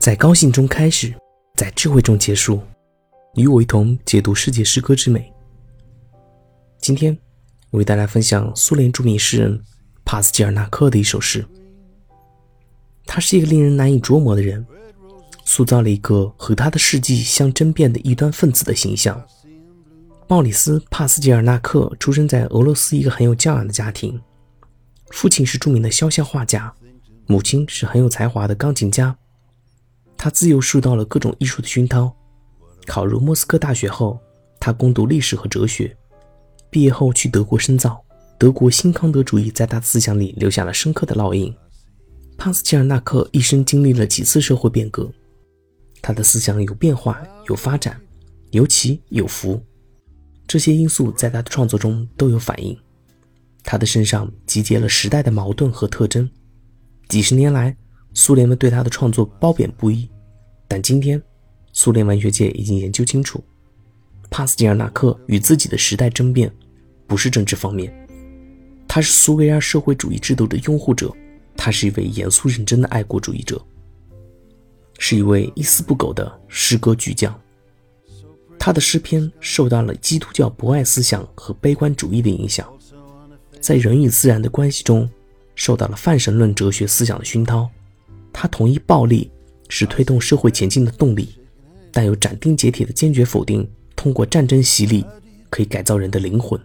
[0.00, 1.14] 在高兴中开始，
[1.56, 2.58] 在智慧中结束。
[3.34, 5.30] 与我一同解读世界诗歌之美。
[6.78, 7.14] 今天，
[7.68, 9.62] 我为大家分享苏联著名诗人
[10.02, 11.44] 帕斯捷尔纳克的一首诗。
[13.04, 14.66] 他是一个令人难以捉摸的人，
[15.44, 19.22] 塑造了一个和他的事迹相争辩的异端分子的形象。
[20.26, 24.18] 鲍里斯·帕斯捷尔纳克出生在俄罗斯一个很有教养的家庭，
[25.10, 26.74] 父亲是著名的肖像画家，
[27.26, 29.14] 母亲是很有才华的钢琴家。
[30.22, 32.14] 他自幼受到了各种艺术的熏陶。
[32.86, 34.20] 考入莫斯科大学后，
[34.60, 35.96] 他攻读历史和哲学。
[36.68, 37.98] 毕业后去德国深造，
[38.38, 41.50] 德国新康德主义在他的思想里留下了深刻的烙印。
[42.36, 45.10] 帕斯捷尔纳克一生经历了几次社会变革，
[46.02, 47.98] 他的思想有变化有发展，
[48.50, 49.58] 有起有伏，
[50.46, 52.78] 这些因素在他的创作中都有反映。
[53.62, 56.30] 他的身上集结了时代的矛盾和特征。
[57.08, 57.74] 几十年来，
[58.12, 60.09] 苏联们对他的创作褒贬不一，
[60.70, 61.20] 但今天。
[61.72, 63.42] 苏联文学界已经研究清楚，
[64.28, 66.52] 帕斯捷尔纳克与自己的时代争辩，
[67.06, 67.92] 不是政治方面，
[68.88, 71.12] 他是苏维埃社会主义制度的拥护者，
[71.56, 73.64] 他是一位严肃认真的爱国主义者，
[74.98, 77.40] 是一位一丝不苟的诗歌巨匠。
[78.58, 82.68] 他的诗篇受到了基督教博爱思想和悲观主义的影响，
[83.60, 85.08] 在人与自然的关系中，
[85.54, 87.70] 受到了泛神论哲学思想的熏陶。
[88.32, 89.30] 他同意暴力
[89.70, 91.30] 是推动社会前进的动力。
[91.90, 95.04] 但有斩钉截铁的坚决否定，通过战争洗礼
[95.48, 96.60] 可以改造人的灵魂。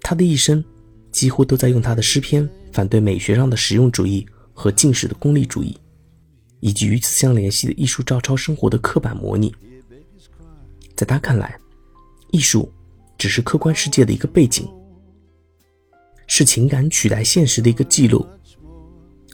[0.00, 0.64] 他的一生
[1.12, 5.76] 几乎都在用他的诗篇反对美学上的实用主义和近视的功利主义，
[6.60, 9.54] 以及与此相联系的艺术照抄生活的刻板模拟。
[10.96, 11.58] 在他看来，
[12.30, 12.72] 艺术
[13.18, 14.66] 只是客观世界的一个背景，
[16.26, 18.26] 是情感取代现实的一个记录，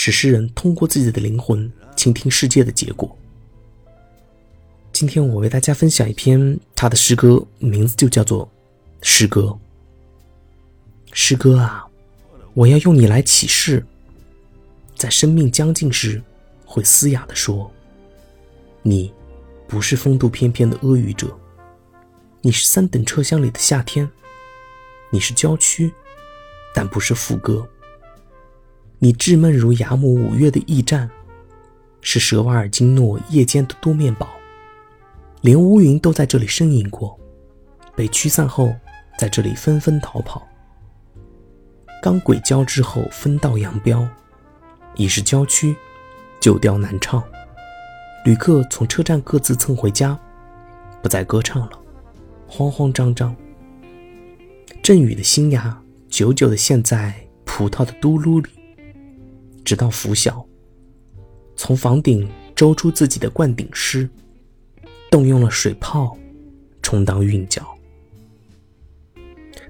[0.00, 3.18] 是诗人通过自己的灵魂倾听世界的结果。
[4.92, 8.46] 今天我为大家分享一篇他的诗歌，名字就叫做
[9.02, 9.40] 《诗歌》。
[11.12, 11.84] 诗歌啊，
[12.54, 13.84] 我要用你来启示，
[14.94, 16.22] 在生命将近时，
[16.64, 17.68] 会嘶哑的说
[18.82, 19.12] ：“你
[19.66, 21.36] 不是风度翩翩的阿谀者，
[22.40, 24.08] 你是三等车厢里的夏天，
[25.10, 25.92] 你是郊区，
[26.72, 27.68] 但不是副歌。
[29.00, 31.08] 你稚嫩如雅姆五月的驿站，
[32.00, 34.28] 是舍瓦尔金诺夜间的多面堡。”
[35.40, 37.16] 连乌云都在这里呻吟过，
[37.94, 38.74] 被驱散后，
[39.16, 40.46] 在这里纷纷逃跑。
[42.02, 44.08] 钢轨交织后分道扬镳，
[44.96, 45.76] 已是郊区，
[46.40, 47.22] 旧调难唱。
[48.24, 50.18] 旅客从车站各自蹭回家，
[51.00, 51.78] 不再歌唱了，
[52.48, 53.34] 慌慌张张。
[54.82, 58.48] 阵雨的新芽久久地陷在葡萄的嘟噜里，
[59.68, 60.42] 直到拂晓，
[61.54, 64.08] 从房顶周出自己的灌顶诗。
[65.10, 66.16] 动用了水泡，
[66.80, 67.66] 充当韵脚。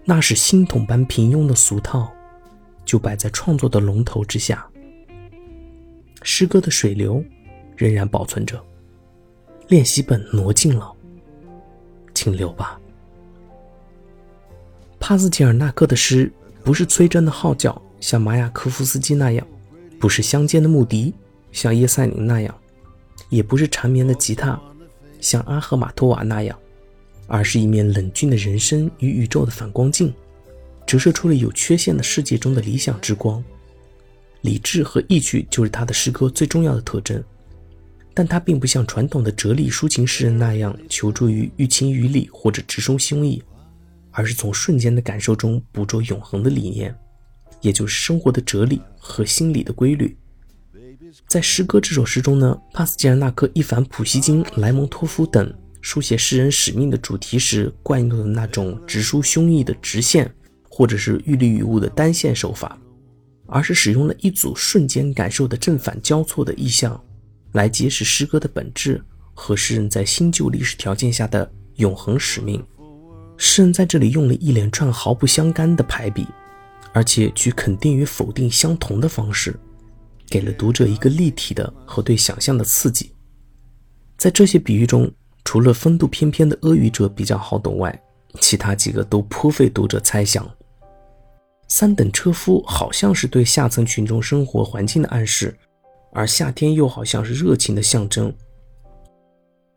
[0.05, 2.13] 那是新桶般平庸的俗套，
[2.85, 4.65] 就摆在创作的龙头之下。
[6.23, 7.25] 诗歌的水流
[7.77, 8.65] 仍然保存着，
[9.67, 10.93] 练习本挪进了，
[12.15, 12.81] 请留吧。
[15.01, 16.33] 帕斯捷尔纳克的诗
[16.63, 19.45] 不是催真的号角，像马雅科夫斯基那样；
[19.99, 21.13] 不是乡间的牧笛，
[21.53, 22.55] 像叶赛宁那样；
[23.29, 24.61] 也不是缠绵的吉他。
[25.21, 26.57] 像阿赫玛托瓦那样，
[27.27, 30.15] 而是一面冷峻的人生与宇宙的反光镜，
[30.87, 33.43] 折射出了有缺陷的世界中的理想之光。
[34.43, 37.21] 理智和意趣就是他的诗歌最重要的特征，
[38.15, 43.43] 但他并不像传统的哲理抒情诗人那样求助于寓情于理或者直抒胸臆，
[44.13, 46.97] 而是从瞬间的感受中捕捉永恒的理念，
[47.61, 50.17] 也就是生活的哲理和心理的规律。
[51.27, 60.31] 在诗歌这首诗中呢，帕斯捷尔纳克一反普希金、莱蒙托夫等书写诗人使命的主题时惯用的那种直抒胸臆的直线，
[60.69, 62.79] 或者是玉立于物的单线手法，
[63.47, 67.01] 而是使用了一组瞬间感受的正反交错的意象，
[67.53, 69.03] 来揭示诗歌的本质
[69.35, 72.63] 和诗人在新旧历史条件下的永恒使命。
[73.37, 76.27] 诗人在这里用了一连串毫不相干的排比，
[76.93, 79.59] 而且取肯定与否定相同的方式。
[80.27, 83.15] 给了读者一个立体的和对想象的刺激。
[84.19, 85.11] 在这些比喻中，
[85.43, 87.99] 除了风度翩翩的阿谀者比较好懂外，
[88.41, 90.47] 其他几个都颇费读者猜想。
[91.69, 95.57] 三等车夫好像是对下层群众生活环境的暗示，
[96.13, 98.31] 而夏天又好像是热情的象征。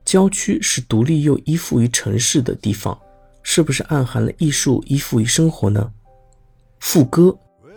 [0.03, 2.99] 郊区是独立又依附于城市的地方，
[3.43, 5.93] 是不是暗含了艺术依附于生活呢？
[6.81, 7.33] 副歌。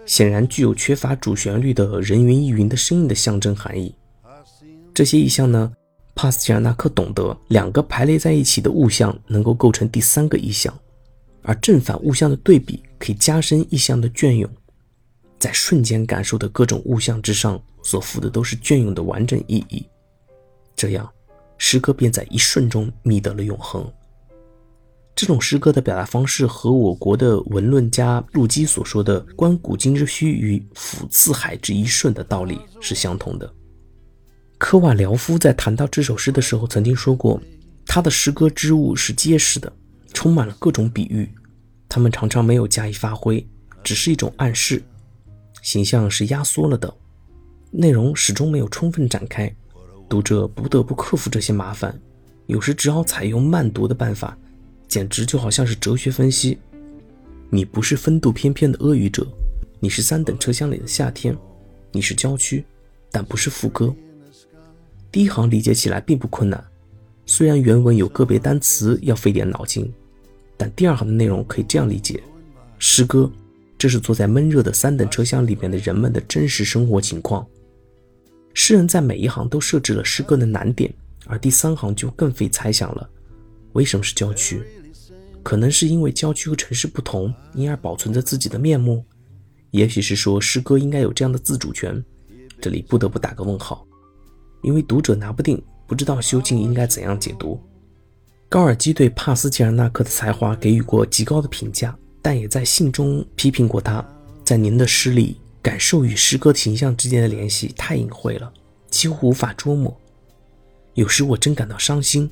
[0.06, 3.94] 显然具有缺乏主旋律的人云亦云的声音的象征含义。
[4.92, 5.72] 这些意象呢，
[6.14, 10.78] 帕斯捷尔纳克懂得，两个排列在一起的物象能够构成第三个意象，
[11.40, 14.50] 而正反物象的对比可以加深意象的隽永，
[15.38, 19.88] 在瞬间感受的各种物象之上所附的都是隽永的完整意义，
[20.76, 21.10] 这样
[21.56, 23.90] 诗歌便在一瞬中觅得了永恒。
[25.16, 33.48] 这种诗歌的表达方式和我国的文论家陆机所说的“观古今之虚与俯四海之一瞬”的道理是相同的。
[34.58, 37.40] 科瓦廖夫在谈到这首诗的时候曾经说过，
[37.86, 39.72] 他的诗歌之物是结实的，
[40.12, 41.30] 充满了各种比喻，
[41.88, 43.46] 他们常常没有加以发挥，
[43.84, 44.82] 只是一种暗示，
[45.62, 46.92] 形象是压缩了的，
[47.70, 49.54] 内容始终没有充分展开，
[50.08, 51.96] 读者不得不克服这些麻烦，
[52.46, 54.36] 有时只好采用慢读的办法。
[54.88, 56.58] 简直就好像是哲学分析。
[57.50, 59.26] 你不是风度翩翩的阿谀者，
[59.80, 61.36] 你是三等车厢里的夏天，
[61.92, 62.64] 你是郊区，
[63.10, 63.94] 但不是副歌。
[65.12, 66.64] 第一行理解起来并不困难，
[67.26, 69.92] 虽然原文有个别单词要费点脑筋，
[70.56, 72.20] 但第二行的内容可以这样理解：
[72.78, 73.30] 诗歌，
[73.78, 77.46] 这是坐在闷热的三等车厢里面的人们的真实生活情况。
[78.54, 80.92] 诗人在每一行都设置了诗歌的难点，
[81.26, 83.08] 而第三行就更费猜想了。
[83.74, 84.62] 为什么是郊区？
[85.42, 89.04] 可能是因为郊区和城市不同，因而保存着自己的面目；
[89.72, 92.02] 也许是说诗歌应该有这样的自主权。
[92.60, 93.86] 这里不得不打个问号，
[94.62, 97.60] 因为读者拿不定，不知道究竟应该怎样解读。
[98.48, 104.02] 高尔基对帕斯捷尔纳克的才华给予过极高的评价，但也在信中批评过他。
[104.44, 108.50] 在您的诗里，感受与诗歌形象之间的联系太隐晦了，
[108.88, 109.94] 几乎无法捉摸。
[110.94, 112.30] 有时我真感到伤心。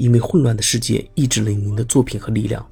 [0.00, 2.66] 因为混乱的世界抑制了您的作品和力量，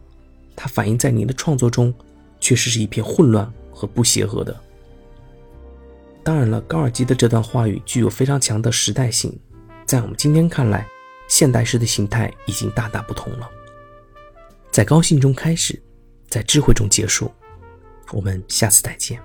[0.57, 1.93] 它反映在您的创作中，
[2.41, 4.59] 确实是一片混乱和不协和的。
[6.25, 9.39] 当然了，高尔基的这段话语具有非常强的时代性，
[9.85, 10.89] 在我们今天看来，
[11.29, 13.47] 现代诗的形态已经大大不同了。
[14.71, 15.79] 在高兴中开始，
[16.31, 17.31] 在智慧中结束。
[18.11, 19.21] 我们下次再见。